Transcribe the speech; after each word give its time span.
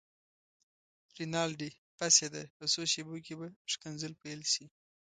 رینالډي: 1.17 1.69
بس 1.97 2.15
یې 2.21 2.27
ده، 2.33 2.43
په 2.57 2.63
څو 2.71 2.81
شېبو 2.91 3.15
کې 3.25 3.33
به 3.39 3.47
ښکنځل 3.71 4.13
پيل 4.21 4.41
شي. 4.51 4.65